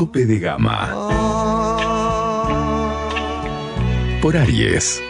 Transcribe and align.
Tope 0.00 0.24
de 0.24 0.38
Gama 0.38 0.96
por 4.22 4.34
Aries. 4.34 5.02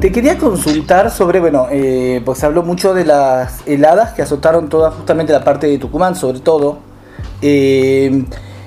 Te 0.00 0.10
quería 0.10 0.38
consultar 0.38 1.12
sobre, 1.12 1.38
bueno, 1.38 1.68
eh, 1.70 2.20
pues 2.24 2.42
habló 2.42 2.64
mucho 2.64 2.94
de 2.94 3.04
las 3.04 3.62
heladas 3.64 4.12
que 4.12 4.22
azotaron 4.22 4.68
toda 4.68 4.90
justamente 4.90 5.32
la 5.32 5.44
parte 5.44 5.68
de 5.68 5.78
Tucumán, 5.78 6.16
sobre 6.16 6.40
todo, 6.40 6.78
eh, 7.42 8.24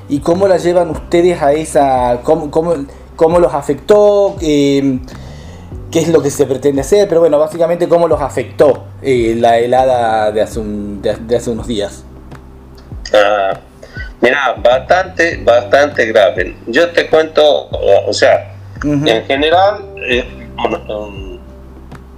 y 0.08 0.20
cómo 0.20 0.48
la 0.48 0.56
llevan 0.56 0.90
ustedes 0.90 1.42
a 1.42 1.52
esa, 1.52 2.22
cómo, 2.24 2.50
cómo, 2.50 2.76
cómo 3.20 3.38
los 3.40 3.54
afectó, 3.54 4.38
eh, 4.42 4.98
qué 5.92 6.00
es 6.00 6.08
lo 6.08 6.22
que 6.22 6.30
se 6.30 6.46
pretende 6.46 6.80
hacer, 6.80 7.06
pero 7.10 7.20
bueno, 7.20 7.38
básicamente 7.38 7.90
cómo 7.90 8.08
los 8.08 8.22
afectó 8.22 8.86
eh, 9.02 9.36
la 9.38 9.58
helada 9.60 10.32
de 10.32 10.42
hace, 10.42 10.60
un- 10.62 11.02
de- 11.02 11.18
de 11.18 11.36
hace 11.36 11.50
unos 11.50 11.68
días. 11.68 12.06
Ah, 13.14 13.60
mira, 14.22 14.56
bastante, 14.64 15.36
bastante 15.44 16.06
grave. 16.06 16.56
Yo 16.68 16.92
te 16.92 17.10
cuento, 17.10 17.68
o 18.08 18.14
sea, 18.14 18.54
en 18.84 19.26
general 19.26 19.84
eh, 20.10 20.26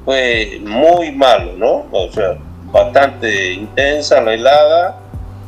fue 0.06 0.62
muy 0.64 1.12
malo, 1.14 1.54
¿no? 1.58 1.86
O 1.92 2.12
sea, 2.12 2.38
bastante 2.72 3.54
intensa 3.54 4.22
la 4.22 4.36
helada, 4.36 5.00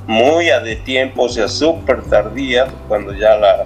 muy 0.07 0.49
a 0.49 0.59
de 0.61 0.77
tiempo, 0.77 1.25
o 1.25 1.29
sea, 1.29 1.47
súper 1.47 2.01
tardía, 2.05 2.65
cuando 2.87 3.13
ya 3.13 3.35
la, 3.35 3.65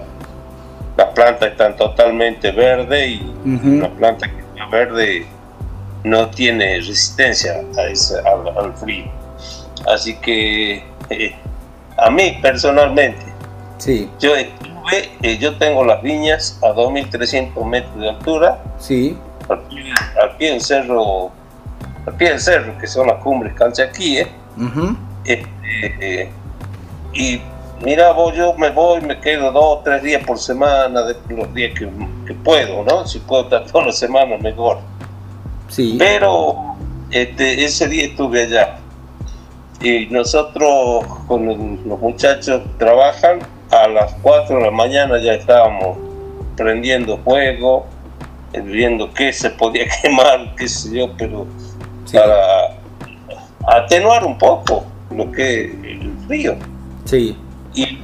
las 0.98 1.08
plantas 1.14 1.52
están 1.52 1.76
totalmente 1.76 2.50
verdes 2.50 3.08
y 3.08 3.32
Ujú. 3.48 3.68
una 3.68 3.88
planta 3.90 4.28
que 4.28 4.40
está 4.40 4.66
verde 4.66 5.26
no 6.02 6.28
tiene 6.28 6.76
resistencia 6.76 7.52
a 7.78 7.82
ese- 7.84 8.18
al, 8.18 8.48
al 8.58 8.74
frío. 8.74 9.04
Así 9.86 10.16
que 10.16 10.84
eh, 11.10 11.34
a 11.96 12.10
mí 12.10 12.38
personalmente, 12.42 13.24
Sí, 13.78 14.10
yo 14.18 14.34
estuve, 14.34 15.08
eh, 15.22 15.38
yo 15.38 15.56
tengo 15.56 15.84
las 15.84 16.02
viñas 16.02 16.58
a 16.64 16.72
2.300 16.74 17.64
metros 17.64 17.96
de 18.00 18.08
altura, 18.08 18.60
sí, 18.76 19.16
al 19.48 19.60
pie, 19.68 19.94
al 20.20 20.36
pie 20.36 20.50
del 20.50 20.60
cerro, 20.60 21.30
al 22.06 22.14
pie 22.16 22.30
del 22.30 22.40
cerro, 22.40 22.76
que 22.78 22.88
son 22.88 23.06
las 23.06 23.22
cumbres 23.22 23.54
calchaquíes, 23.54 24.26
ujú, 24.56 24.96
este, 25.24 25.46
eh, 26.00 26.30
y 27.14 27.40
mira 27.82 28.12
vos, 28.12 28.34
yo 28.36 28.54
me 28.54 28.70
voy, 28.70 29.00
me 29.00 29.18
quedo 29.20 29.52
dos, 29.52 29.82
tres 29.84 30.02
días 30.02 30.24
por 30.24 30.38
semana, 30.38 31.02
de 31.02 31.16
los 31.34 31.52
días 31.54 31.78
que, 31.78 31.88
que 32.26 32.34
puedo, 32.34 32.84
¿no? 32.84 33.06
Si 33.06 33.18
puedo 33.20 33.44
estar 33.44 33.64
toda 33.66 33.86
la 33.86 33.92
semana, 33.92 34.36
mejor. 34.38 34.78
sí, 35.68 35.96
Pero 35.98 36.76
este, 37.10 37.64
ese 37.64 37.88
día 37.88 38.04
estuve 38.06 38.42
allá 38.44 38.78
y 39.80 40.06
nosotros 40.06 41.04
con 41.28 41.48
el- 41.50 41.80
los 41.88 41.98
muchachos 42.00 42.62
trabajan 42.78 43.38
a 43.70 43.86
las 43.88 44.12
4 44.22 44.56
de 44.56 44.64
la 44.64 44.70
mañana 44.70 45.18
ya 45.22 45.34
estábamos 45.34 45.96
prendiendo 46.56 47.18
fuego, 47.18 47.86
eh, 48.52 48.60
viendo 48.60 49.12
qué 49.14 49.32
se 49.32 49.50
podía 49.50 49.84
quemar, 50.02 50.54
qué 50.56 50.66
sé 50.68 50.96
yo, 50.96 51.10
pero 51.16 51.46
sí, 52.06 52.16
para 52.16 52.76
atenuar 53.66 54.24
un 54.24 54.36
poco 54.38 54.84
lo 55.14 55.30
que 55.30 55.64
el 55.66 56.12
frío. 56.26 56.56
sí, 57.04 57.36
Y 57.82 58.02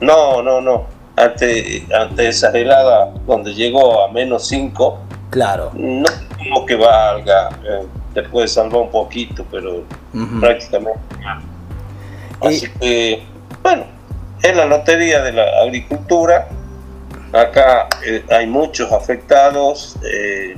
no, 0.00 0.42
no, 0.42 0.60
no. 0.60 0.86
Ante, 1.16 1.84
ante 1.98 2.28
esa 2.28 2.50
helada 2.50 3.12
donde 3.26 3.52
llegó 3.54 4.04
a 4.04 4.12
menos 4.12 4.46
5, 4.46 4.98
claro. 5.30 5.70
no 5.74 6.06
como 6.38 6.64
que 6.64 6.76
valga, 6.76 7.48
eh, 7.68 7.84
te 8.14 8.22
puede 8.22 8.46
salvar 8.46 8.82
un 8.82 8.90
poquito, 8.90 9.44
pero 9.50 9.82
prácticamente. 10.40 11.00
Así 12.40 12.66
Y- 12.66 12.78
que, 12.78 13.22
bueno, 13.62 13.84
es 14.42 14.54
la 14.56 14.66
lotería 14.66 15.22
de 15.22 15.32
la 15.32 15.44
agricultura. 15.62 16.48
Acá 17.32 17.88
eh, 18.06 18.24
hay 18.30 18.46
muchos 18.46 18.92
afectados. 18.92 19.96
eh, 20.04 20.56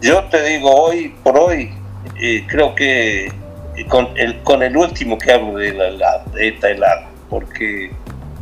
yo 0.00 0.22
te 0.24 0.42
digo, 0.44 0.70
hoy 0.72 1.14
por 1.24 1.36
hoy, 1.38 1.72
eh, 2.22 2.46
creo 2.48 2.74
que 2.74 3.32
con 3.88 4.08
el, 4.16 4.40
con 4.42 4.62
el 4.62 4.76
último 4.76 5.18
que 5.18 5.32
hablo 5.32 5.54
de, 5.58 5.72
la, 5.72 6.18
de 6.32 6.48
esta 6.48 6.70
helada, 6.70 7.06
porque 7.28 7.90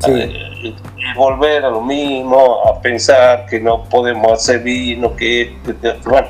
Sí. 0.05 0.11
eh, 0.15 0.75
volver 1.15 1.65
a 1.65 1.71
lo 1.71 1.81
mismo, 1.81 2.61
a 2.67 2.81
pensar 2.83 3.47
que 3.47 3.61
no 3.61 3.85
podemos 3.85 4.33
hacer 4.33 4.59
vino, 4.61 5.15
que 5.15 5.57
bueno, 6.05 6.27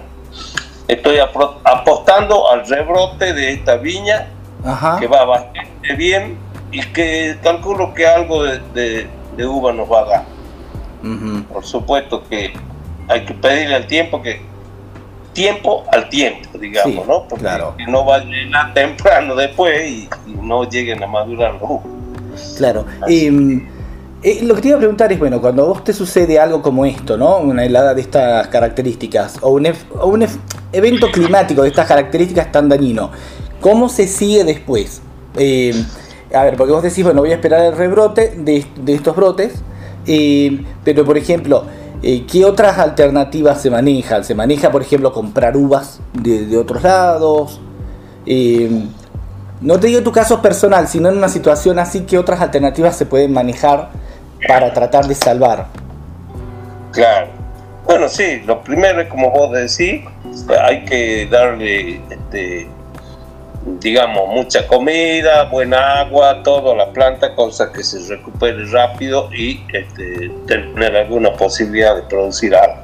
estoy 0.89 1.17
apostando 1.65 2.51
al 2.51 2.67
rebrote 2.69 3.33
de 3.33 3.53
esta 3.53 3.77
viña 3.77 4.27
Ajá. 4.65 4.99
que 5.01 5.07
va 5.07 5.25
bastante 5.25 5.95
bien 5.97 6.37
y 6.71 6.81
que 6.83 7.37
calculo 7.43 7.95
que 7.95 8.07
algo 8.07 8.45
de, 8.45 8.59
de- 8.75 9.07
de 9.37 9.47
uva 9.47 9.73
nos 9.73 9.91
va 9.91 10.01
a 10.01 10.05
dar. 10.05 10.25
Por 11.51 11.65
supuesto 11.65 12.23
que 12.29 12.53
hay 13.09 13.25
que 13.25 13.33
pedirle 13.35 13.75
al 13.77 13.87
tiempo 13.87 14.21
que 14.23 14.43
tiempo 15.33 15.85
al 15.91 16.09
tiempo, 16.09 16.59
digamos, 16.59 16.93
Sí, 16.93 17.01
¿no? 17.09 17.25
Porque 17.29 17.45
claro. 17.45 17.75
que 17.77 17.87
no 17.87 18.05
va 18.05 18.17
a 18.17 18.25
llegar 18.25 18.75
temprano 18.75 19.35
después 19.35 19.91
y, 19.91 20.09
y 20.27 20.35
no 20.43 20.69
lleguen 20.69 21.03
a 21.03 21.07
madurar. 21.07 21.59
Claro. 22.57 22.87
Eh, 23.09 23.63
eh, 24.23 24.41
lo 24.43 24.55
que 24.55 24.61
te 24.61 24.69
iba 24.69 24.77
a 24.77 24.79
preguntar 24.79 25.13
es, 25.13 25.19
bueno, 25.19 25.41
cuando 25.41 25.65
a 25.65 25.67
vos 25.67 25.83
te 25.83 25.93
sucede 25.93 26.39
algo 26.39 26.63
como 26.63 26.87
esto, 26.87 27.17
¿no? 27.17 27.39
Una 27.39 27.65
helada 27.65 27.93
de 27.93 28.03
estas 28.03 28.47
características, 28.49 29.39
o 29.41 29.51
un, 29.51 29.67
o 29.99 30.19
evento 30.73 31.11
climático 31.11 31.63
de 31.63 31.69
estas 31.69 31.89
características 31.89 32.53
tan 32.53 32.69
dañino, 32.69 33.11
¿cómo 33.61 33.89
se 33.89 34.07
sigue 34.07 34.45
después? 34.45 35.03
Eh, 35.37 35.75
a 36.33 36.45
ver, 36.45 36.57
porque 36.57 36.73
vos 36.73 36.85
decís, 36.85 37.03
bueno, 37.03 37.21
voy 37.21 37.33
a 37.33 37.35
esperar 37.35 37.65
el 37.65 37.77
rebrote 37.77 38.35
de, 38.37 38.65
de 38.77 38.95
estos 38.95 39.17
brotes, 39.17 39.55
eh, 40.07 40.65
pero 40.85 41.05
por 41.05 41.19
ejemplo, 41.19 41.65
eh, 42.03 42.25
¿qué 42.31 42.45
otras 42.45 42.79
alternativas 42.79 43.63
se 43.63 43.71
manejan? 43.71 44.25
¿Se 44.25 44.35
maneja, 44.35 44.71
por 44.71 44.83
ejemplo, 44.83 45.13
comprar 45.13 45.57
uvas 45.57 46.01
de, 46.13 46.57
otros 46.57 46.83
lados? 46.83 47.61
Eh, 48.27 48.85
no 49.61 49.79
te 49.79 49.87
digo 49.87 50.03
tu 50.03 50.11
caso 50.11 50.43
personal, 50.43 50.89
sino 50.89 51.09
en 51.09 51.17
una 51.17 51.29
situación 51.29 51.79
así 51.79 52.01
que 52.01 52.19
otras 52.19 52.41
alternativas 52.41 52.97
se 52.97 53.07
pueden 53.07 53.33
manejar 53.33 53.91
para 54.49 54.73
tratar 54.73 55.07
de 55.07 55.15
salvar. 55.15 55.69
Claro. 56.93 57.29
Bueno, 57.85 58.09
sí, 58.09 58.43
lo 58.47 58.63
primero 58.63 59.01
es 59.01 59.09
como 59.09 59.31
vos 59.31 59.53
decís, 59.53 60.03
hay 60.61 60.85
que 60.85 61.27
darle, 61.31 62.01
este, 62.11 62.69
digamos, 63.65 64.29
mucha 64.29 64.67
comida, 64.67 65.45
buena 65.45 66.01
agua, 66.01 66.43
toda 66.43 66.75
la 66.75 66.87
planta, 66.93 67.35
cosa 67.35 67.73
que 67.73 67.83
se 67.85 68.01
recupere 68.09 68.65
rápido 68.67 69.29
y 69.33 69.65
este, 69.73 70.31
tener 70.47 70.97
alguna 70.97 71.33
posibilidad 71.35 71.95
de 71.97 72.03
producir 72.03 72.55
algo. 72.57 72.77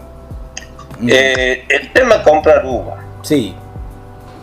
Mm, 1.01 1.09
Eh, 1.13 1.65
el 1.69 1.93
tema 1.93 2.19
de 2.19 2.23
comprar 2.25 2.65
uva. 2.65 3.05
sí, 3.23 3.55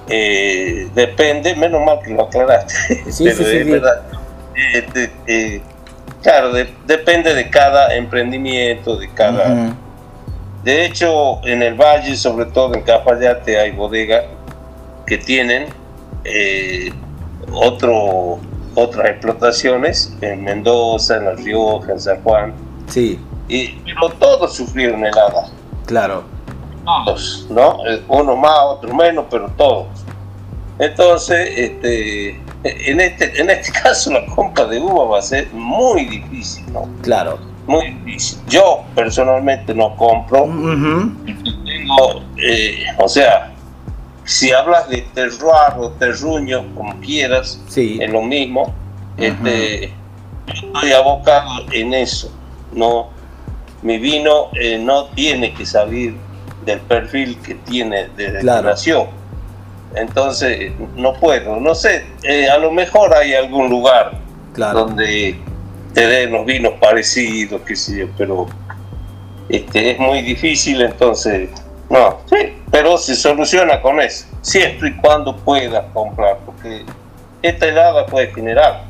eh, 0.07 0.87
depende, 0.93 1.55
menos 1.55 1.81
mal 1.83 1.99
que 2.03 2.11
lo 2.11 2.23
aclaraste. 2.23 2.73
Sí, 3.11 3.23
pero 3.25 3.37
sí, 3.37 3.43
sí, 3.45 3.57
es 3.57 3.69
verdad. 3.69 4.01
Eh, 4.55 4.85
de- 5.25 5.61
claro, 6.21 6.53
de- 6.53 6.73
depende 6.85 7.33
de 7.33 7.49
cada 7.49 7.95
emprendimiento, 7.95 8.97
de 8.97 9.09
cada... 9.13 9.73
De 10.63 10.83
hecho, 10.85 11.45
en 11.45 11.61
el 11.61 11.75
valle, 11.75 12.15
sobre 12.15 12.45
todo 12.45 12.73
en 12.73 12.81
Cafayate, 12.81 13.59
hay 13.59 13.71
bodegas 13.71 14.23
que 15.05 15.17
tienen 15.19 15.67
eh, 16.25 16.91
otro, 17.51 18.39
otras 18.75 19.09
explotaciones 19.09 20.15
en 20.21 20.43
Mendoza, 20.43 21.17
en 21.17 21.25
La 21.25 21.31
Rioja, 21.33 21.93
en 21.93 21.99
San 21.99 22.21
Juan, 22.23 22.53
sí, 22.87 23.19
y 23.47 23.69
pero 23.85 24.09
todos 24.19 24.55
sufrieron 24.55 25.05
heladas, 25.05 25.51
claro. 25.85 26.23
todos, 26.83 27.47
¿no? 27.49 27.77
Eh, 27.87 28.03
Uno 28.07 28.35
más, 28.35 28.59
otro 28.65 28.93
menos, 28.93 29.25
pero 29.29 29.49
todos. 29.55 29.87
Entonces, 30.79 31.49
este, 31.55 32.41
en 32.63 32.99
este, 32.99 33.39
en 33.39 33.49
este 33.49 33.71
caso 33.83 34.11
la 34.11 34.25
compra 34.25 34.65
de 34.65 34.79
uva 34.79 35.05
va 35.05 35.19
a 35.19 35.21
ser 35.21 35.47
muy 35.53 36.05
difícil, 36.05 36.65
¿no? 36.73 36.89
Claro. 37.01 37.37
Muy 37.67 37.91
difícil. 37.91 38.39
Yo 38.47 38.83
personalmente 38.93 39.73
no 39.73 39.95
compro, 39.95 40.43
tengo, 40.43 42.21
eh, 42.37 42.85
o 42.99 43.07
sea, 43.07 43.54
si 44.25 44.51
hablas 44.51 44.89
de 44.89 45.01
terroir 45.13 45.73
o 45.77 45.91
terruño, 45.91 46.65
como 46.75 46.99
quieras, 46.99 47.61
Sí. 47.67 47.99
es 48.01 48.11
lo 48.11 48.21
mismo. 48.21 48.73
Este, 49.17 49.93
estoy 50.47 50.91
abocado 50.91 51.65
en 51.71 51.93
eso. 51.93 52.31
No, 52.73 53.09
mi 53.81 53.97
vino 53.97 54.49
eh, 54.59 54.77
no 54.77 55.05
tiene 55.09 55.53
que 55.53 55.65
salir 55.65 56.15
del 56.65 56.79
perfil 56.81 57.37
que 57.41 57.53
tiene 57.55 58.09
desde 58.17 58.39
Claro. 58.39 58.63
que 58.63 58.67
nació. 58.69 59.07
Entonces, 59.95 60.71
no 60.95 61.13
puedo. 61.13 61.57
No 61.59 61.73
sé, 61.75 62.05
eh, 62.23 62.49
a 62.49 62.57
lo 62.57 62.71
mejor 62.71 63.13
hay 63.13 63.33
algún 63.33 63.69
lugar 63.69 64.11
Claro. 64.53 64.79
donde 64.85 65.37
te 65.93 66.07
den 66.07 66.31
los 66.31 66.45
vinos 66.45 66.73
parecidos, 66.81 67.61
qué 67.65 67.75
sé 67.75 67.99
yo, 67.99 68.07
pero 68.17 68.47
este, 69.47 69.91
es 69.91 69.99
muy 69.99 70.21
difícil, 70.21 70.81
entonces, 70.81 71.49
no, 71.89 72.17
sí, 72.25 72.53
pero 72.71 72.97
se 72.97 73.15
soluciona 73.15 73.81
con 73.81 73.99
eso, 74.01 74.25
siempre 74.41 74.89
y 74.89 74.95
cuando 74.97 75.35
puedas 75.35 75.85
comprar, 75.93 76.37
porque 76.45 76.83
esta 77.41 77.67
helada 77.67 78.05
puede 78.05 78.27
generar, 78.33 78.83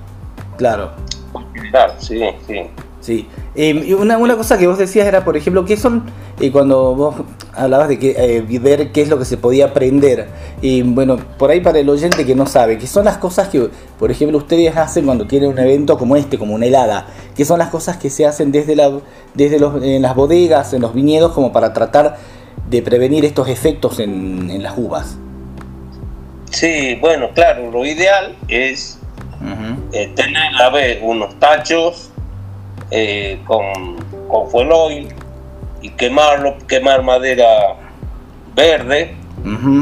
Claro. 0.58 0.92
puede 1.34 1.46
generar, 1.54 1.96
sí, 2.00 2.22
sí. 2.48 2.62
Sí. 3.02 3.28
Eh, 3.54 3.84
y 3.86 3.94
una, 3.94 4.18
una 4.18 4.36
cosa 4.36 4.58
que 4.58 4.66
vos 4.66 4.80
decías 4.80 5.06
era, 5.06 5.24
por 5.24 5.38
ejemplo, 5.38 5.64
¿qué 5.64 5.78
son, 5.78 6.06
eh, 6.40 6.52
cuando 6.52 6.96
vos 6.96 7.16
hablabas 7.54 7.88
de 7.88 8.00
que, 8.00 8.16
eh, 8.18 8.42
ver 8.60 8.92
qué 8.92 9.04
es 9.04 9.10
lo 9.10 9.20
que 9.20 9.26
se 9.26 9.38
podía 9.38 9.66
aprender? 9.66 10.28
Y 10.60 10.82
bueno, 10.82 11.18
por 11.38 11.52
ahí 11.52 11.62
para 11.62 11.78
el 11.78 11.88
oyente 11.88 12.26
que 12.26 12.34
no 12.34 12.48
sabe, 12.48 12.80
¿qué 12.80 12.88
son 12.88 13.06
las 13.06 13.18
cosas 13.18 13.50
que, 13.50 13.70
por 14.00 14.10
ejemplo, 14.10 14.40
ustedes 14.40 14.76
hacen 14.76 15.06
cuando 15.06 15.28
tienen 15.28 15.52
un 15.52 15.60
evento 15.60 16.00
como 16.00 16.16
este, 16.16 16.40
como 16.40 16.56
una 16.56 16.66
helada? 16.66 17.06
¿Qué 17.36 17.46
son 17.46 17.60
las 17.60 17.70
cosas 17.70 17.98
que 17.98 18.10
se 18.10 18.26
hacen 18.26 18.52
desde, 18.52 18.76
la, 18.76 18.92
desde 19.36 19.60
los, 19.60 19.84
en 19.84 20.02
las 20.02 20.16
bodegas, 20.16 20.74
en 20.74 20.82
los 20.82 20.96
viñedos, 20.96 21.32
como 21.34 21.52
para 21.52 21.74
tratar 21.74 22.18
de 22.70 22.82
prevenir 22.82 23.26
estos 23.26 23.48
efectos 23.48 24.00
en, 24.00 24.50
en 24.50 24.64
las 24.64 24.74
uvas? 24.78 25.18
Sí, 26.52 26.96
bueno, 27.02 27.30
claro, 27.34 27.70
lo 27.72 27.86
ideal 27.86 28.36
es 28.48 29.00
eh, 29.92 30.12
tener 30.16 30.56
a 30.62 30.70
ver 30.70 31.00
unos 31.04 31.38
tachos 31.40 32.10
eh, 32.92 33.40
con, 33.46 33.64
con 34.30 34.50
fuel 34.50 34.70
oil 34.72 35.08
y 35.82 35.90
quemarlo, 35.90 36.58
quemar 36.68 37.04
madera 37.04 37.76
verde, 38.56 39.16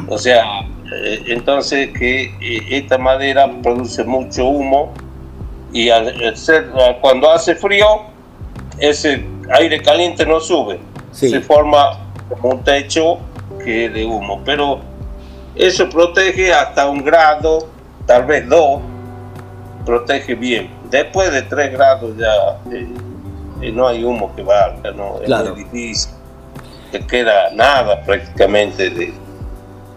o 0.10 0.18
sea, 0.18 0.62
eh, 0.94 1.24
entonces 1.28 1.90
que 1.98 2.34
esta 2.72 2.98
madera 2.98 3.50
produce 3.62 4.04
mucho 4.04 4.46
humo 4.46 4.92
y 5.72 5.90
al, 5.90 6.08
al 6.24 6.36
ser- 6.36 6.70
cuando 7.02 7.32
hace 7.32 7.56
frío, 7.56 7.86
ese 8.80 9.24
aire 9.58 9.82
caliente 9.82 10.26
no 10.26 10.40
sube, 10.40 10.80
Sí. 11.12 11.30
se 11.30 11.40
forma 11.42 12.00
como 12.40 12.56
un 12.56 12.64
techo 12.64 13.18
que 13.64 13.86
es 13.86 13.94
de 13.94 14.06
humo, 14.06 14.42
pero 14.46 14.80
eso 15.56 15.90
protege 15.90 16.54
hasta 16.54 16.88
un 16.90 17.04
grado, 17.04 17.68
tal 18.06 18.26
vez 18.26 18.48
dos, 18.50 18.82
protege 19.86 20.36
bien. 20.36 20.70
Después 20.90 21.32
de 21.32 21.42
3 21.44 21.72
grados 21.74 22.16
ya 22.18 22.60
eh, 22.72 22.88
eh, 23.62 23.72
no 23.72 23.88
hay 23.88 24.04
humo 24.04 24.34
que 24.36 24.44
valga, 24.44 24.92
no 24.92 25.16
es 25.20 25.26
Claro. 25.26 25.54
muy 25.56 25.64
difícil. 25.64 26.12
Te 26.92 27.00
queda 27.06 27.50
nada 27.54 28.02
prácticamente 28.04 28.90
de, 28.90 29.14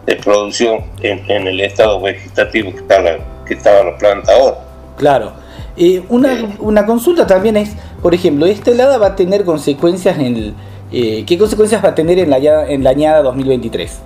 de 0.07 0.17
producción 0.17 0.85
en, 1.03 1.31
en 1.31 1.47
el 1.47 1.61
estado 1.61 2.01
vegetativo 2.01 2.71
que, 2.73 2.79
está 2.79 3.01
la, 3.01 3.19
que 3.47 3.55
estaba 3.55 3.85
la 3.85 3.99
planta 3.99 4.33
ahora. 4.33 4.57
Claro. 4.97 5.33
Eh, 5.77 6.03
una, 6.09 6.35
una 6.61 6.87
consulta 6.87 7.27
también 7.27 7.59
es, 7.59 7.77
por 8.01 8.15
ejemplo, 8.15 8.47
¿esta 8.47 8.71
helada 8.71 8.97
va 8.97 9.09
a 9.09 9.17
tener 9.17 9.45
consecuencias 9.45 10.19
en 10.19 10.37
el... 10.37 10.55
eh, 10.93 11.25
¿Qué 11.27 11.37
consecuencias 11.39 11.85
va 11.85 11.91
a 11.91 11.95
tener 11.95 12.19
en 12.19 12.31
la, 12.31 12.37
añada- 12.37 12.69
en 12.69 12.85
la 12.85 12.91
añada 12.91 13.23
2023? 13.23 13.99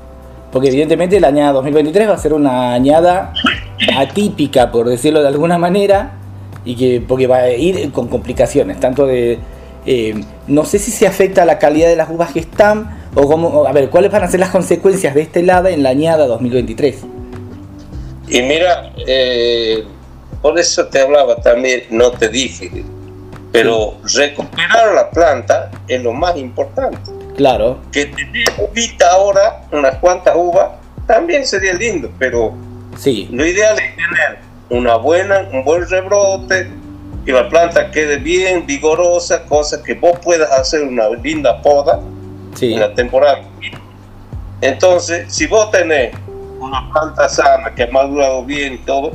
Porque 0.52 0.68
evidentemente 0.68 1.20
la 1.20 1.28
añada 1.28 1.52
2023 1.52 2.08
va 2.08 2.14
a 2.14 2.18
ser 2.18 2.32
una 2.32 2.72
añada 2.74 3.32
atípica, 3.96 4.70
por 4.72 4.88
decirlo 4.88 5.22
de 5.22 5.28
alguna 5.28 5.58
manera, 5.58 6.12
y 6.64 6.74
que 6.74 7.00
porque 7.06 7.26
va 7.26 7.36
a 7.38 7.50
ir 7.50 7.92
con 7.92 8.08
complicaciones, 8.08 8.80
tanto 8.80 9.06
de... 9.06 9.38
eh, 9.86 10.20
no 10.48 10.64
sé 10.64 10.78
si 10.78 10.90
se 10.90 11.06
afecta 11.06 11.42
a 11.42 11.44
la 11.46 11.58
calidad 11.58 11.88
de 11.88 11.96
las 11.96 12.10
uvas 12.10 12.32
que 12.32 12.40
están, 12.40 12.98
o 13.14 13.26
cómo... 13.28 13.64
A 13.66 13.72
ver, 13.72 13.90
¿cuáles 13.90 14.10
van 14.10 14.24
a 14.24 14.28
ser 14.28 14.40
las 14.40 14.50
consecuencias 14.50 15.14
de 15.14 15.22
esta 15.22 15.38
helada 15.40 15.70
en 15.70 15.82
la 15.82 15.90
añada 15.90 16.26
2023? 16.26 17.04
Y 18.28 18.42
mira, 18.42 18.92
eh, 19.06 19.84
por 20.42 20.58
eso 20.58 20.86
te 20.86 21.00
hablaba 21.00 21.36
también, 21.36 21.82
no 21.90 22.10
te 22.10 22.28
dije, 22.28 22.84
pero 23.52 23.96
recuperar 24.14 24.94
la 24.94 25.10
planta 25.10 25.70
es 25.88 26.02
lo 26.02 26.12
más 26.12 26.36
importante. 26.36 26.98
Claro, 27.36 27.80
Que 27.90 28.06
tener 28.06 28.48
uvita 28.58 29.10
ahora, 29.12 29.62
unas 29.72 29.96
cuantas 29.96 30.34
uvas, 30.36 30.72
también 31.06 31.46
sería 31.46 31.72
lindo, 31.72 32.10
pero 32.18 32.52
sí, 32.96 33.28
lo 33.32 33.44
ideal 33.44 33.78
es 33.78 33.96
tener 33.96 34.38
una 34.68 34.96
buena, 34.96 35.48
un 35.52 35.64
buen 35.64 35.88
rebrote, 35.88 36.70
que 37.24 37.32
la 37.32 37.48
planta 37.48 37.90
quede 37.90 38.18
bien 38.18 38.66
vigorosa, 38.66 39.44
cosa 39.44 39.82
que 39.82 39.94
vos 39.94 40.18
puedas 40.22 40.50
hacer 40.52 40.82
una 40.82 41.08
linda 41.22 41.60
poda 41.62 42.00
sí, 42.54 42.74
en 42.74 42.80
la 42.80 42.94
temporada. 42.94 43.42
Entonces, 44.60 45.32
si 45.32 45.46
vos 45.46 45.70
tenés 45.70 46.14
una 46.58 46.92
planta 46.92 47.28
sana 47.28 47.74
que 47.74 47.84
ha 47.84 47.86
madurado 47.88 48.44
bien 48.44 48.74
y 48.74 48.78
todo, 48.78 49.12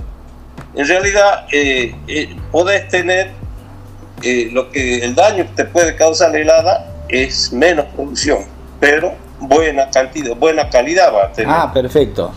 en 0.73 0.87
realidad 0.87 1.45
eh, 1.51 1.95
eh, 2.07 2.35
podés 2.51 2.87
tener 2.89 3.31
eh, 4.23 4.49
lo 4.51 4.69
que 4.71 4.99
el 5.05 5.15
daño 5.15 5.43
que 5.45 5.63
te 5.63 5.65
puede 5.65 5.95
causar 5.95 6.31
la 6.31 6.39
helada 6.39 6.91
es 7.09 7.51
menos 7.51 7.85
producción, 7.95 8.39
pero 8.79 9.13
buena 9.39 9.89
cantidad, 9.89 10.35
buena 10.35 10.69
calidad 10.69 11.13
va 11.13 11.25
a 11.25 11.31
tener. 11.31 11.53
Ah, 11.55 11.71
perfecto. 11.73 12.31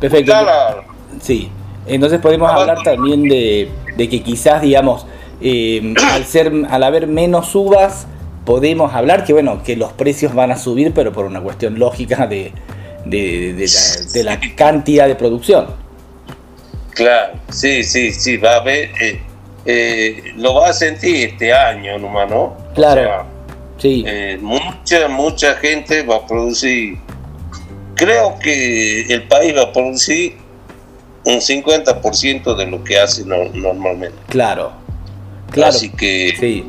Perfecto. 0.00 0.32
La- 0.32 0.76
Sí. 1.20 1.50
Entonces 1.86 2.20
podemos 2.20 2.50
Ah, 2.50 2.56
hablar 2.56 2.78
también 2.82 3.22
de, 3.22 3.70
de 3.96 4.08
que 4.08 4.22
quizás, 4.22 4.60
digamos, 4.60 5.06
eh, 5.40 5.94
al 6.12 6.24
ser, 6.24 6.52
al 6.68 6.82
haber 6.82 7.06
menos 7.06 7.54
uvas, 7.54 8.06
podemos 8.44 8.92
hablar 8.92 9.24
que 9.24 9.32
bueno, 9.32 9.62
que 9.62 9.76
los 9.76 9.92
precios 9.92 10.34
van 10.34 10.50
a 10.50 10.56
subir, 10.58 10.92
pero 10.92 11.12
por 11.12 11.24
una 11.24 11.40
cuestión 11.40 11.78
lógica 11.78 12.26
de, 12.26 12.52
de, 13.04 13.54
de 13.54 13.66
la, 13.66 14.12
de 14.12 14.24
la 14.24 14.40
cantidad 14.56 15.06
de 15.06 15.14
producción. 15.14 15.66
Claro, 16.90 17.34
sí, 17.50 17.84
sí, 17.84 18.12
sí, 18.12 18.36
va 18.38 18.54
a 18.54 18.56
haber, 18.56 18.90
eh, 19.02 19.20
eh, 19.66 20.32
lo 20.36 20.54
va 20.54 20.68
a 20.68 20.72
sentir 20.72 21.28
este 21.30 21.52
año 21.52 21.98
nomás, 21.98 22.30
¿no? 22.30 22.40
O 22.42 22.56
Claro. 22.74 23.02
sea, 23.02 23.24
Sí, 23.78 24.04
Eh, 24.06 24.38
mucha, 24.40 25.06
mucha 25.08 25.54
gente 25.56 26.02
va 26.02 26.16
a 26.16 26.26
producir. 26.26 26.96
Creo 27.94 28.38
que 28.38 29.02
el 29.02 29.24
país 29.24 29.54
va 29.54 29.64
a 29.64 29.72
producir 29.72 30.34
un 31.24 31.40
50% 31.42 32.54
de 32.56 32.66
lo 32.66 32.82
que 32.82 32.98
hace 32.98 33.24
no- 33.26 33.50
normalmente. 33.52 34.16
claro. 34.28 34.72
Claro. 35.50 35.68
Así 35.70 35.90
que 35.90 36.34
Sí. 36.40 36.64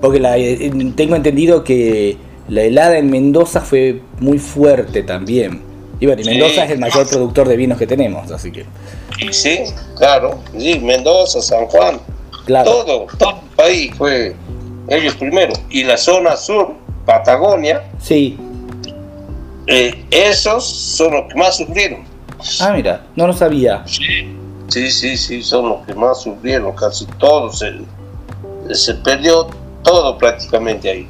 Porque 0.00 0.18
la, 0.18 0.36
eh, 0.38 0.70
tengo 0.96 1.14
entendido 1.16 1.62
que 1.62 2.16
la 2.48 2.62
helada 2.62 2.96
en 2.98 3.10
Mendoza 3.10 3.60
fue 3.60 4.00
muy 4.20 4.38
fuerte 4.38 5.02
también. 5.02 5.60
Y 6.00 6.06
bueno, 6.06 6.20
y 6.22 6.24
Sí. 6.24 6.30
Mendoza 6.30 6.64
es 6.64 6.70
el 6.70 6.78
mayor 6.78 7.06
productor 7.08 7.48
de 7.48 7.56
vinos 7.56 7.78
que 7.78 7.86
tenemos, 7.86 8.30
así 8.32 8.50
que. 8.50 8.64
sí, 9.30 9.58
claro, 9.96 10.40
sí, 10.58 10.78
Mendoza, 10.80 11.40
San 11.40 11.66
Juan, 11.66 12.00
Claro. 12.46 12.70
todo, 12.70 13.06
todo 13.18 13.30
el 13.42 13.56
país 13.56 13.92
fue 13.96 14.34
ellos 14.88 15.14
primero. 15.16 15.52
Y 15.68 15.84
la 15.84 15.96
zona 15.96 16.36
sur, 16.36 16.72
Patagonia, 17.04 17.82
Sí. 18.00 18.38
eh, 19.66 20.04
esos 20.10 20.64
son 20.64 21.12
los 21.12 21.24
que 21.26 21.34
más 21.34 21.56
sufrieron. 21.56 22.00
Ah, 22.60 22.72
mira, 22.74 23.02
no 23.16 23.26
lo 23.26 23.32
sabía. 23.32 23.82
Sí, 23.86 24.90
sí, 24.90 25.16
sí, 25.16 25.42
son 25.42 25.68
los 25.70 25.86
que 25.86 25.94
más 25.94 26.22
sufrieron, 26.22 26.72
casi 26.74 27.04
todos. 27.18 27.58
Se, 27.58 27.72
se 28.74 28.94
perdió 28.94 29.48
todo 29.82 30.16
prácticamente 30.18 30.88
ahí. 30.90 31.08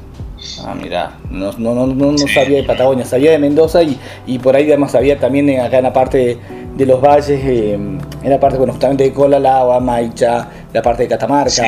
Ah, 0.63 0.75
mira, 0.79 1.17
no, 1.29 1.51
no, 1.57 1.73
no, 1.73 1.87
no, 1.87 2.11
no 2.11 2.17
sabía 2.19 2.57
de 2.57 2.63
Patagonia, 2.63 3.03
sabía 3.05 3.31
de 3.31 3.39
Mendoza 3.39 3.81
y, 3.83 3.99
y 4.27 4.37
por 4.39 4.55
ahí 4.55 4.65
digamos 4.65 4.91
sabía 4.91 5.19
también 5.19 5.59
acá 5.59 5.77
en 5.79 5.83
la 5.83 5.93
parte 5.93 6.17
de, 6.19 6.37
de 6.75 6.85
los 6.85 7.01
valles, 7.01 7.29
eh, 7.43 7.73
en 7.73 8.29
la 8.29 8.39
parte, 8.39 8.57
bueno, 8.57 8.73
justamente 8.73 9.03
de 9.05 9.13
Colalao, 9.13 9.79
Maicha, 9.81 10.47
la 10.77 10.81
parte 10.83 11.03
de 11.03 11.09
Catamarca. 11.09 11.49
Sí. 11.49 11.63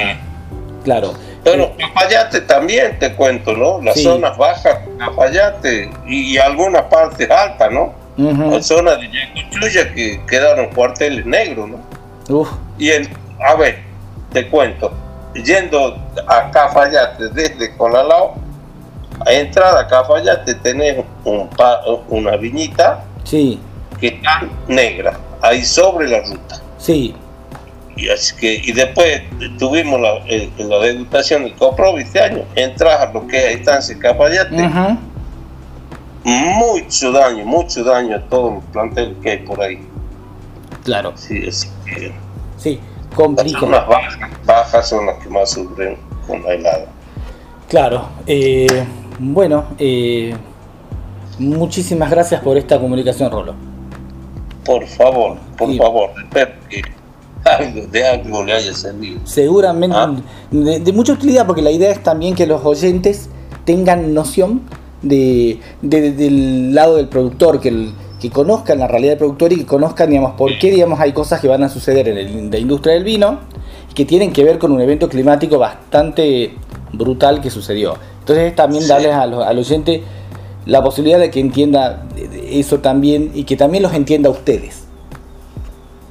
Claro. 0.83 1.13
Bueno, 1.43 1.63
Eh, 1.77 1.83
Cafayate 1.93 2.41
también 2.41 2.99
te 2.99 3.13
cuento, 3.15 3.53
¿no? 3.53 3.81
Las 3.81 3.95
Sí. 3.95 4.03
zonas 4.03 4.37
bajas, 4.37 4.77
Cafayate 4.99 5.89
y, 6.07 6.37
algunas 6.37 6.83
partes 6.83 7.29
altas, 7.29 7.71
¿no? 7.71 7.93
ujú, 8.17 8.53
Hay 8.55 8.63
zonas 8.63 8.99
de 8.99 9.09
Yacuchuya 9.09 9.93
que 9.93 10.21
quedaron 10.27 10.67
cuarteles 10.73 11.25
negros, 11.25 11.69
¿no? 11.69 11.79
uf, 12.37 12.49
Y 12.77 12.89
el, 12.89 13.09
a 13.45 13.55
ver, 13.55 13.79
te 14.31 14.47
cuento, 14.47 14.91
yendo 15.33 15.97
a 16.27 16.51
Cafayate 16.51 17.29
desde 17.29 17.75
Colalao, 17.75 18.35
a 19.25 19.31
entrada 19.33 19.81
a 19.81 19.87
Cafayate 19.87 20.53
tenés 20.55 21.03
un 21.25 21.47
pa- 21.49 21.81
una 22.09 22.35
viñita 22.37 23.03
sí, 23.23 23.59
que 23.99 24.07
está 24.07 24.41
negra, 24.67 25.17
ahí 25.41 25.63
sobre 25.65 26.07
la 26.09 26.19
ruta. 26.21 26.59
sí, 26.77 27.15
y, 27.99 28.09
así 28.09 28.35
que, 28.35 28.55
y 28.63 28.71
después 28.71 29.21
tuvimos 29.57 29.99
la, 29.99 30.17
el- 30.27 30.51
la 30.57 30.79
degustación 30.79 31.43
del 31.43 31.53
Copro 31.55 31.97
este 31.97 32.21
año. 32.21 32.43
Entras 32.55 33.01
a 33.01 33.11
lo 33.11 33.27
que 33.27 33.37
es 33.37 33.55
Estancia 33.57 33.97
Capayate, 33.99 34.55
Ujú. 34.55 34.97
mucho 36.23 37.11
daño, 37.11 37.45
mucho 37.45 37.83
daño 37.83 38.17
a 38.17 38.21
todos 38.21 38.55
los 38.55 38.63
planteles 38.65 39.17
que 39.21 39.31
hay 39.31 39.37
por 39.39 39.61
ahí. 39.61 39.79
Claro, 40.83 41.13
Sí, 41.15 41.45
así 41.47 41.67
que 41.85 42.11
sí, 42.57 42.79
las 43.09 43.15
complica. 43.15 43.59
zonas 43.59 43.87
bajas, 43.87 44.17
bajas 44.45 44.89
son 44.89 45.05
las 45.05 45.15
que 45.17 45.29
más 45.29 45.51
sufren 45.51 45.97
con 46.27 46.43
la 46.43 46.53
helada. 46.53 46.85
Claro, 47.67 48.07
eh, 48.25 48.85
bueno, 49.19 49.65
eh, 49.77 50.33
muchísimas 51.37 52.09
gracias 52.09 52.41
por 52.41 52.57
esta 52.57 52.79
comunicación, 52.79 53.31
Rolo. 53.31 53.53
Por 54.65 54.85
favor, 54.87 55.37
por 55.57 55.69
Sí. 55.69 55.77
favor, 55.77 56.11
que 56.33 56.45
algo 57.45 57.87
de 57.91 58.05
algo 58.07 58.43
le 58.43 58.53
haya 58.53 58.73
servido. 58.73 59.19
Seguramente 59.23 59.95
Ah. 59.97 60.13
de, 60.51 60.79
de 60.79 60.93
mucha 60.93 61.13
utilidad 61.13 61.45
porque 61.45 61.61
la 61.61 61.71
idea 61.71 61.91
es 61.91 62.03
también 62.03 62.35
que 62.35 62.45
los 62.47 62.63
oyentes 62.65 63.29
tengan 63.65 64.13
noción 64.13 64.61
de, 65.01 65.59
de- 65.81 66.11
del 66.11 66.73
lado 66.75 66.95
del 66.97 67.07
productor, 67.07 67.59
que, 67.61 67.69
el- 67.69 67.93
que 68.19 68.29
conozcan 68.29 68.79
la 68.79 68.87
realidad 68.87 69.11
del 69.11 69.19
productor 69.19 69.53
y 69.53 69.57
que 69.57 69.65
conozcan, 69.65 70.09
digamos, 70.09 70.33
por 70.33 70.57
qué, 70.59 70.71
digamos, 70.71 70.99
hay 70.99 71.13
cosas 71.13 71.39
que 71.39 71.47
van 71.47 71.63
a 71.63 71.69
suceder 71.69 72.07
en 72.09 72.17
el- 72.17 72.51
la 72.51 72.57
industria 72.57 72.95
del 72.95 73.03
vino 73.05 73.39
que 73.95 74.05
tienen 74.05 74.33
que 74.33 74.43
ver 74.43 74.59
con 74.59 74.71
un 74.71 74.81
evento 74.81 75.07
climático 75.07 75.57
bastante 75.57 76.53
brutal 76.93 77.39
que 77.41 77.49
sucedió. 77.49 77.95
Entonces 78.19 78.45
es 78.49 78.55
también 78.55 78.83
Sí. 78.83 78.89
darles 78.89 79.13
a 79.13 79.25
los- 79.25 79.45
al 79.45 79.57
oyente 79.57 80.03
la 80.65 80.83
posibilidad 80.83 81.17
de 81.19 81.31
que 81.31 81.39
entienda 81.39 82.05
eso 82.49 82.79
también 82.79 83.31
y 83.33 83.43
que 83.45 83.55
también 83.55 83.83
los 83.83 83.93
entienda 83.93 84.29
a 84.29 84.33
ustedes. 84.33 84.83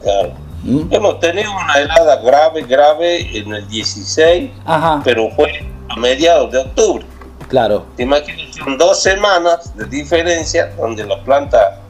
Claro. 0.03 0.33
¿Mm? 0.65 0.83
Hemos 0.93 1.21
tenido 1.21 1.51
una 1.53 1.75
helada 1.79 2.17
grave, 2.17 2.63
grave 2.63 3.39
en 3.39 3.55
el 3.55 3.69
16, 3.69 4.51
Ajá, 4.65 5.01
pero 5.05 5.31
fue 5.31 5.65
a 5.89 5.97
mediados 5.97 6.51
de 6.53 6.59
octubre. 6.59 7.05
claro, 7.49 7.87
Te 7.97 8.03
imaginas, 8.03 8.55
son 8.57 8.77
dos 8.77 9.01
semanas 9.03 9.75
de 9.77 9.85
diferencia 9.87 10.67
donde 10.77 11.05
la 11.07 11.23
planta 11.25 11.81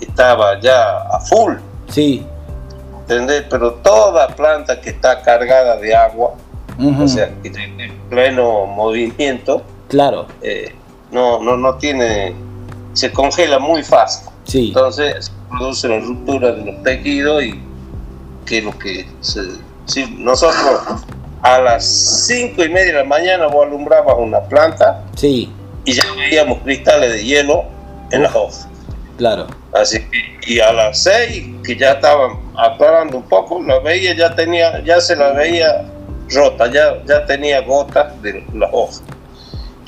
estaba 0.00 0.60
ya 0.60 0.98
a 1.12 1.20
full, 1.20 1.54
sí. 1.88 2.26
¿entendés? 3.00 3.44
Pero 3.48 3.74
toda 3.74 4.28
planta 4.28 4.80
que 4.80 4.90
está 4.90 5.22
cargada 5.22 5.76
de 5.76 5.94
agua, 5.94 6.34
ujú, 6.78 7.04
o 7.04 7.08
sea, 7.08 7.30
que 7.42 7.50
tiene 7.50 7.92
pleno 8.10 8.66
movimiento, 8.66 9.62
claro, 9.88 10.26
eh, 10.42 10.74
no, 11.12 11.40
no, 11.40 11.56
no 11.56 11.76
tiene, 11.76 12.34
se 12.92 13.12
congela 13.12 13.58
muy 13.58 13.82
fácil. 13.82 14.28
sí. 14.44 14.68
Entonces 14.68 15.26
se 15.26 15.32
produce 15.48 15.88
la 15.88 16.00
ruptura 16.00 16.52
de 16.52 16.72
los 16.72 16.82
tejidos 16.82 17.42
y 17.44 17.62
que 18.46 18.62
lo 18.62 18.76
que 18.78 19.06
se, 19.20 19.40
si 19.86 20.06
nosotros 20.18 21.02
a 21.42 21.58
las 21.60 21.84
cinco 22.26 22.64
y 22.64 22.68
media 22.68 22.86
de 22.86 22.98
la 23.00 23.04
mañana 23.04 23.46
vos 23.48 23.66
alumbrabas 23.66 24.16
una 24.18 24.40
planta 24.40 25.02
Sí, 25.16 25.52
y 25.84 25.92
ya 25.92 26.04
veíamos 26.16 26.58
cristales 26.62 27.12
de 27.12 27.24
hielo 27.24 27.64
en 28.10 28.22
las 28.22 28.34
hojas. 28.34 28.68
claro, 29.18 29.46
Así 29.72 29.98
que, 30.00 30.52
y 30.54 30.58
a 30.60 30.72
las 30.72 30.98
6, 31.02 31.44
que 31.64 31.76
ya 31.76 31.92
estaban 31.92 32.38
aclarando 32.56 33.18
un 33.18 33.24
poco, 33.24 33.62
la 33.62 33.78
veía, 33.80 34.14
ya 34.14 34.34
tenía, 34.34 34.82
ya 34.84 35.00
se 35.00 35.14
la 35.14 35.32
veía 35.32 35.84
rota, 36.30 36.70
ya, 36.72 37.02
ya 37.04 37.26
tenía 37.26 37.60
gotas 37.60 38.20
de 38.22 38.42
las 38.54 38.70
hojas. 38.72 39.02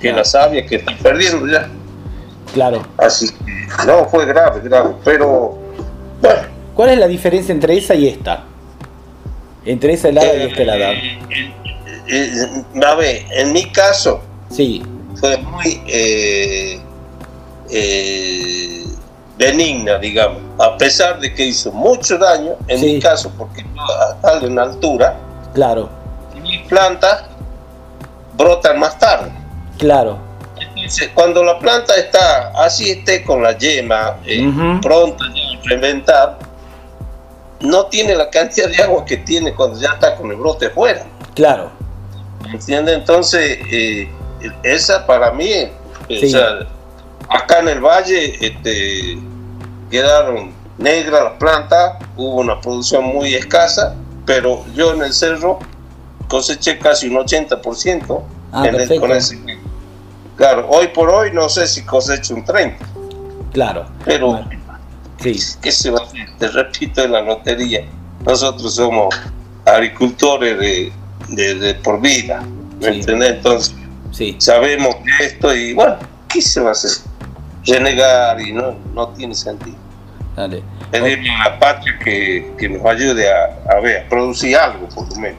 Que 0.01 0.13
la 0.13 0.25
savia 0.25 0.67
que 0.67 0.77
está 0.77 0.93
perdiendo 1.03 1.47
ya. 1.47 1.69
claro. 2.53 2.83
Así 2.99 3.29
que, 3.31 3.87
no, 3.87 4.05
fue 4.07 4.27
grave, 4.27 4.61
grave, 4.63 4.95
pero 5.05 5.57
bueno. 6.21 6.41
¿Cuál 6.75 6.91
es 6.91 6.99
la 6.99 7.09
diferencia 7.09 7.53
entre 7.53 7.77
esa 7.79 7.95
y 7.95 8.09
esta? 8.09 8.45
Entre 9.69 9.93
esa 9.93 10.09
helada 10.09 10.35
y 10.35 10.43
esta 10.47 10.63
helada. 10.63 10.93
eh, 10.93 11.19
eh, 12.09 12.85
a 12.87 12.95
ver, 12.95 13.23
en 13.33 13.53
mi 13.53 13.71
caso 13.71 14.23
Sí, 14.51 14.83
fue 15.21 15.37
muy 15.37 15.83
eh, 15.87 16.81
eh, 17.71 18.85
benigna, 19.37 19.99
digamos, 19.99 20.41
a 20.59 20.77
pesar 20.79 21.21
de 21.21 21.35
que 21.35 21.45
hizo 21.47 21.71
mucho 21.71 22.17
daño, 22.17 22.53
en 22.67 22.79
Sí. 22.79 22.95
mi 22.95 23.01
caso, 23.01 23.31
porque 23.37 23.63
a 24.25 24.39
en 24.43 24.59
altura, 24.59 25.17
claro, 25.53 25.91
mis 26.43 26.61
plantas 26.63 27.25
brotan 28.39 28.79
más 28.79 28.99
tarde. 28.99 29.31
claro, 29.77 30.19
Entonces, 30.59 31.11
cuando 31.15 31.45
la 31.45 31.59
planta 31.59 31.95
está 31.97 32.49
así, 32.65 32.91
esté 32.91 33.23
con 33.23 33.43
la 33.43 33.57
yema 33.59 34.17
eh, 34.25 34.47
Ujú. 34.47 34.81
pronta 34.81 35.25
ya 35.35 35.59
a 35.59 35.63
reventar, 35.65 36.39
no 37.61 37.87
tiene 37.87 38.15
la 38.15 38.31
cantidad 38.31 38.69
de 38.69 38.83
agua 38.83 39.05
que 39.05 39.17
tiene 39.19 39.55
cuando 39.55 39.79
ya 39.81 39.91
está 39.95 40.17
con 40.17 40.31
el 40.31 40.37
brote 40.37 40.71
fuera. 40.71 41.05
claro. 41.35 41.71
¿Entiendes? 42.53 42.95
Entonces, 42.97 43.59
eh, 43.71 44.09
esa 44.63 45.05
para 45.07 45.33
mí, 45.33 45.51
eh, 45.53 45.71
Sí. 46.09 46.27
o 46.27 46.29
sea, 46.31 46.61
acá 47.29 47.59
en 47.59 47.69
el 47.69 47.81
valle 47.81 48.39
este, 48.47 49.19
quedaron 49.91 50.53
negras 50.79 51.25
las 51.25 51.33
plantas, 51.35 51.95
hubo 52.17 52.37
una 52.37 52.61
producción 52.61 53.05
muy 53.05 53.35
escasa, 53.35 53.95
pero 54.25 54.65
yo 54.75 54.95
en 54.95 55.03
el 55.03 55.13
cerro 55.13 55.59
coseché 56.29 56.79
casi 56.79 57.09
un 57.09 57.17
80%. 57.19 58.23
Ah, 58.53 58.67
en 58.67 58.77
el- 58.77 59.01
con 59.01 59.11
ese- 59.13 59.39
claro, 60.37 60.69
hoy 60.71 60.89
por 60.89 61.11
hoy 61.11 61.31
no 61.33 61.49
sé 61.49 61.67
si 61.67 61.83
cosecho 61.85 62.35
un 62.35 62.45
30, 62.45 62.87
Claro. 63.53 63.87
pero 64.05 64.29
Bueno, 64.29 64.49
Sí, 65.21 65.37
¿qué 65.63 65.73
se 65.73 65.91
va 65.91 66.01
a 66.01 66.05
hacer? 66.05 66.29
Te 66.39 66.49
repito, 66.49 67.03
en 67.03 67.13
la 67.13 67.21
lotería. 67.23 67.85
Nosotros 68.25 68.75
somos 68.75 69.15
agricultores 69.65 70.59
de, 70.59 70.93
de- 71.29 71.55
de 71.57 71.75
por 71.75 72.01
vida, 72.01 72.43
¿me 72.81 72.93
Sí. 72.93 72.99
entiendes? 73.01 73.31
Entonces, 73.37 73.75
sí, 74.13 74.37
sabemos 74.39 74.97
esto 75.21 75.55
y 75.55 75.73
bueno, 75.75 75.97
¿qué 76.29 76.41
se 76.41 76.61
va 76.61 76.71
a 76.71 76.73
hacer? 76.73 76.91
Renegar 77.67 78.41
y 78.41 78.53
no, 78.53 78.75
no 78.95 79.09
tiene 79.09 79.35
sentido. 79.35 79.77
dale. 80.37 80.63
Pedirle 80.91 81.31
a 81.31 81.51
la 81.51 81.59
patria 81.59 81.99
que, 82.03 82.53
que 82.57 82.69
nos 82.69 82.85
ayude 82.87 83.27
a, 83.31 83.77
a 83.77 83.81
ver, 83.81 84.05
a 84.07 84.09
producir 84.09 84.57
algo 84.57 84.89
por 84.89 85.09
lo 85.11 85.17
menos. 85.17 85.39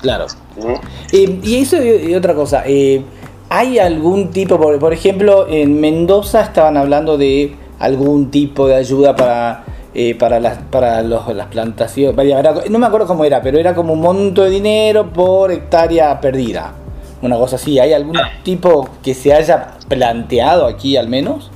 Claro. 0.00 0.26
¿no? 0.56 0.80
Eh, 1.12 1.38
y 1.42 1.56
eso 1.60 1.76
y, 1.82 2.10
y 2.10 2.14
otra 2.14 2.34
cosa, 2.34 2.62
eh, 2.66 3.02
¿hay 3.50 3.78
algún 3.78 4.30
tipo, 4.30 4.58
por, 4.58 4.78
por 4.78 4.92
ejemplo, 4.94 5.46
en 5.48 5.78
Mendoza 5.80 6.40
estaban 6.42 6.76
hablando 6.78 7.18
de 7.18 7.54
algún 7.80 8.30
tipo 8.30 8.68
de 8.68 8.76
ayuda 8.76 9.16
para 9.16 9.64
eh, 9.92 10.14
para 10.14 10.38
las 10.38 10.58
para 10.70 11.02
los, 11.02 11.34
las 11.34 11.48
plantaciones? 11.48 12.14
No 12.70 12.78
me 12.78 12.86
acuerdo 12.86 13.08
cómo 13.08 13.24
era, 13.24 13.42
pero 13.42 13.58
era 13.58 13.74
como 13.74 13.94
un 13.94 14.00
monto 14.00 14.44
de 14.44 14.50
dinero 14.50 15.12
por 15.12 15.50
hectárea 15.50 16.20
perdida. 16.20 16.74
Una 17.22 17.36
cosa 17.36 17.56
así, 17.56 17.78
¿hay 17.78 17.92
algún 17.92 18.16
tipo 18.44 18.88
que 19.02 19.14
se 19.14 19.34
haya 19.34 19.74
planteado 19.88 20.66
aquí 20.66 20.96
al 20.96 21.08
menos? 21.08 21.50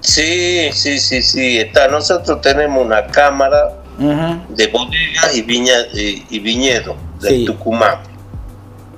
Sí, 0.00 0.70
sí, 0.72 0.98
sí, 0.98 1.22
sí, 1.22 1.58
está. 1.58 1.88
Nosotros 1.88 2.40
tenemos 2.40 2.84
una 2.84 3.06
cámara 3.06 3.74
de 3.98 4.66
bodegas 4.68 5.34
y, 5.34 5.42
viña, 5.42 5.72
y, 5.92 6.24
y 6.30 6.38
viñedos 6.40 6.96
de 7.20 7.28
Sí. 7.28 7.44
Tucumán. 7.44 7.98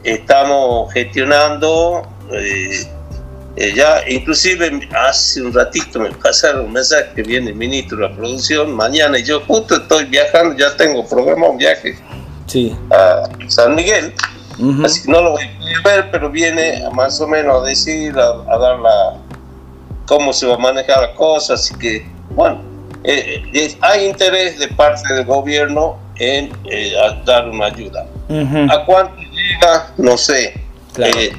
Estamos 0.05 0.93
gestionando, 0.93 2.03
eh, 2.33 2.87
eh, 3.61 3.73
ya 3.75 4.03
inclusive 4.09 4.89
hace 4.97 5.43
un 5.43 5.53
ratito 5.53 5.99
me 5.99 6.11
pasaron 6.13 6.67
un 6.67 6.73
mensaje 6.73 7.07
que 7.17 7.23
viene 7.23 7.51
el 7.51 7.57
ministro 7.57 7.99
de 7.99 8.09
la 8.09 8.15
producción 8.15 8.73
mañana 8.73 9.19
y 9.19 9.25
yo 9.25 9.41
justo 9.41 9.75
estoy 9.77 10.05
viajando, 10.05 10.57
ya 10.57 10.77
tengo 10.77 11.07
programado 11.07 11.53
un 11.53 11.59
viaje 11.59 11.99
Sí. 12.47 12.75
a 12.91 13.25
San 13.49 13.75
Miguel, 13.75 14.15
ujú, 14.59 14.85
así 14.87 15.03
que 15.03 15.11
no 15.13 15.21
lo 15.21 15.31
voy 15.33 15.43
a 15.45 15.89
ver, 15.89 16.11
pero 16.11 16.31
viene 16.31 16.83
más 16.95 17.21
o 17.21 17.27
menos 17.27 17.63
a 17.63 17.67
decir, 17.67 18.17
a, 18.19 18.29
a 18.55 18.59
dar 18.59 18.79
la, 18.79 19.17
cómo 20.07 20.33
se 20.33 20.47
va 20.47 20.55
a 20.55 20.59
manejar 20.59 21.01
la 21.03 21.15
cosa, 21.15 21.55
así 21.55 21.75
que 21.75 22.07
bueno, 22.31 22.63
eh, 23.05 23.43
eh, 23.53 23.77
hay 23.81 24.07
interés 24.07 24.59
de 24.59 24.69
parte 24.69 25.13
del 25.15 25.25
gobierno 25.25 25.99
en 26.17 26.51
eh, 26.71 26.93
dar 27.27 27.49
una 27.49 27.67
ayuda. 27.67 28.07
ujú, 28.29 28.67
¿A 28.73 28.85
cuánto 28.87 29.21
llega? 29.21 29.93
No 29.99 30.17
sé. 30.19 30.55
Claro. 30.95 31.19
Eh, 31.19 31.33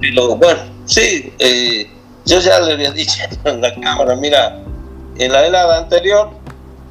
pero 0.00 0.36
bueno, 0.36 0.60
sí, 0.86 1.32
eh, 1.38 1.90
yo 2.24 2.40
ya 2.40 2.60
le 2.60 2.72
había 2.74 2.90
dicho 2.90 3.22
en 3.44 3.60
la 3.60 3.74
cámara, 3.74 4.16
mira, 4.16 4.62
en 5.18 5.32
la 5.32 5.46
helada 5.46 5.78
anterior, 5.78 6.30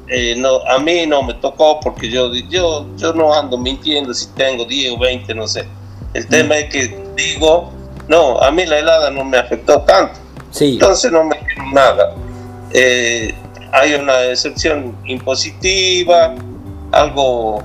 eh, 0.08 0.34
no, 0.36 0.60
a 0.66 0.78
mí 0.78 1.06
no 1.06 1.22
me 1.22 1.34
tocó 1.34 1.80
porque 1.80 2.10
yo, 2.10 2.32
yo, 2.50 2.86
yo 2.96 3.12
no 3.14 3.32
ando 3.32 3.56
mintiendo 3.56 4.12
si 4.12 4.26
tengo 4.28 4.64
10 4.64 4.92
o 4.92 4.98
20, 4.98 5.34
no 5.34 5.46
sé. 5.46 5.66
El 6.12 6.26
tema 6.28 6.58
es 6.58 6.70
que 6.70 6.96
digo, 7.16 7.72
no, 8.08 8.38
a 8.38 8.50
mí 8.50 8.66
la 8.66 8.78
helada 8.78 9.10
no 9.10 9.24
me 9.24 9.38
afectó 9.38 9.80
tanto. 9.82 10.20
Sí. 10.50 10.74
Entonces 10.74 11.10
no 11.10 11.24
me 11.24 11.36
dieron 11.38 11.72
nada. 11.72 12.14
Eh, 12.72 13.34
hay 13.72 13.94
una 13.94 14.24
excepción 14.26 14.96
impositiva, 15.06 16.34
algo 16.92 17.62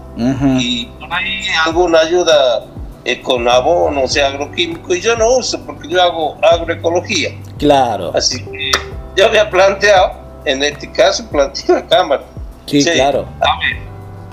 y 0.60 0.86
por 1.00 1.14
ahí 1.14 1.42
alguna 1.66 2.00
ayuda 2.00 2.66
eh, 3.06 3.22
con 3.22 3.48
abono, 3.48 4.04
o 4.04 4.08
sea, 4.08 4.28
agroquímico, 4.28 4.94
y 4.94 5.02
yo 5.02 5.16
no 5.16 5.38
uso 5.38 5.60
porque 5.66 5.88
yo 5.88 6.02
hago 6.02 6.38
agroecología. 6.44 7.30
Claro. 7.58 8.12
Así 8.16 8.44
que 8.44 8.72
yo 9.16 9.26
había 9.28 9.50
planteado, 9.50 10.14
en 10.46 10.64
este 10.64 10.92
caso, 10.92 11.28
planteé 11.30 11.64
la 11.76 11.88
cámara. 11.88 12.24
Sí, 12.66 12.82
Sí, 12.82 12.92
claro. 12.92 13.26
A 13.42 13.58
ver, 13.60 13.78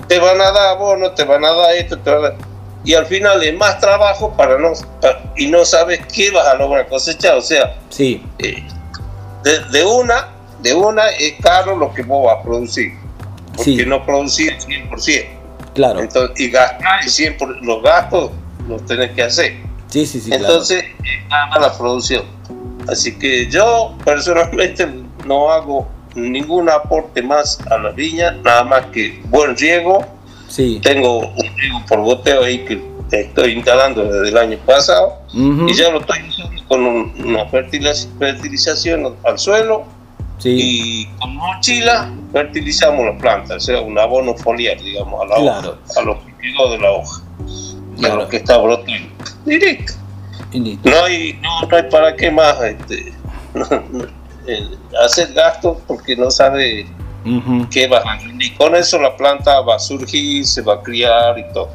te 0.07 0.19
van 0.19 0.39
a 0.41 0.51
dar 0.51 0.67
abono, 0.75 1.11
te 1.11 1.23
van 1.23 1.43
a 1.43 1.51
dar 1.51 1.75
esto, 1.75 1.97
te 1.99 2.09
van 2.09 2.19
a 2.19 2.29
dar- 2.29 2.35
y 2.83 2.93
al 2.93 3.05
final 3.05 3.43
es 3.43 3.57
más 3.57 3.79
trabajo 3.79 4.31
para 4.37 4.57
no 4.57 4.71
y 5.35 5.47
no 5.47 5.65
sabes 5.65 5.99
qué 6.13 6.31
vas 6.31 6.47
a 6.47 6.53
lograr 6.55 6.87
cosechar, 6.87 7.35
o 7.37 7.41
sea, 7.41 7.75
Sí, 7.89 8.23
eh, 8.39 8.63
de, 9.43 9.59
de 9.71 9.83
una, 9.85 10.27
de 10.61 10.73
una 10.73 11.07
es 11.09 11.33
caro 11.41 11.75
lo 11.75 11.93
que 11.93 12.03
vos 12.03 12.25
vas 12.27 12.39
a 12.39 12.43
producir, 12.43 12.93
porque 13.55 13.63
Sí. 13.77 13.85
no 13.85 14.05
producís 14.05 14.49
el 14.51 14.59
100%. 14.61 15.25
claro. 15.73 15.99
Entonces, 15.99 16.39
y 16.39 16.49
gastar 16.49 17.01
el 17.03 17.09
100%, 17.09 17.59
los 17.61 17.81
gastos 17.83 18.31
los 18.67 18.85
tenés 18.85 19.11
que 19.11 19.23
hacer. 19.23 19.53
Sí, 19.87 20.05
sí, 20.05 20.19
sí, 20.19 20.29
claro. 20.29 20.43
Entonces, 20.45 20.83
es 20.83 21.29
nada 21.29 21.59
la 21.59 21.77
producción. 21.77 22.23
Así 22.89 23.17
que 23.17 23.49
yo 23.49 23.95
personalmente 24.05 24.87
no 25.25 25.49
hago 25.51 25.87
ningún 26.15 26.69
aporte 26.69 27.21
más 27.21 27.59
a 27.69 27.77
la 27.77 27.91
viña, 27.91 28.31
nada 28.43 28.63
más 28.63 28.85
que 28.87 29.21
buen 29.25 29.55
riego. 29.57 30.05
Sí. 30.47 30.79
Tengo 30.81 31.19
un 31.19 31.55
riego 31.57 31.81
por 31.87 32.01
goteo 32.01 32.43
ahí 32.43 32.65
que 32.65 32.81
estoy 33.11 33.53
instalando 33.53 34.03
desde 34.03 34.29
el 34.29 34.37
año 34.37 34.57
pasado 34.65 35.13
y 35.33 35.73
ya 35.73 35.89
lo 35.91 35.99
estoy 36.01 36.19
usando 36.27 36.61
con 36.67 36.85
un- 36.85 37.13
una 37.25 37.45
fertiliz- 37.49 38.07
fertilización 38.19 39.15
al 39.25 39.39
suelo 39.39 39.85
Sí, 40.39 40.49
y 40.59 41.05
con 41.19 41.35
mochila 41.35 42.11
fertilizamos 42.31 43.05
las 43.05 43.19
plantas, 43.19 43.57
o 43.57 43.59
sea, 43.59 43.81
un 43.81 43.97
abono 43.97 44.35
foliar, 44.35 44.77
digamos, 44.79 45.21
a 45.21 45.25
la 45.25 45.35
Claro. 45.35 45.77
hoja, 45.89 45.99
a 46.01 46.03
lo 46.03 46.19
que 46.25 46.33
quedó 46.37 46.69
de 46.71 46.77
la 46.79 46.91
hoja, 46.91 47.21
Claro. 47.97 48.17
lo 48.17 48.29
que 48.29 48.37
está 48.37 48.57
brotando. 48.57 49.09
Directo. 49.45 49.93
y. 50.53 50.79
No 50.83 51.03
hay, 51.03 51.33
no, 51.41 51.67
no 51.67 51.75
hay 51.75 51.83
para 51.89 52.15
qué 52.15 52.31
más 52.31 52.61
este, 52.61 53.13
hacer 55.03 55.33
gastos 55.33 55.77
porque 55.87 56.15
no 56.15 56.31
sabe 56.31 56.87
qué 57.71 57.87
va 57.87 57.99
a 57.99 58.17
rendir. 58.17 58.55
Con 58.57 58.75
eso 58.75 58.99
la 58.99 59.15
planta 59.15 59.61
va 59.61 59.75
a 59.75 59.79
surgir, 59.79 60.45
se 60.45 60.61
va 60.61 60.75
a 60.75 60.81
criar 60.81 61.37
y 61.37 61.53
todo. 61.53 61.69